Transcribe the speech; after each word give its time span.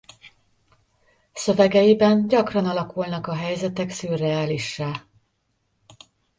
Szövegeiben 1.33 2.27
gyakran 2.27 2.65
alakulnak 2.65 3.27
a 3.27 3.33
helyzetek 3.35 3.89
szürreálissá. 3.89 5.05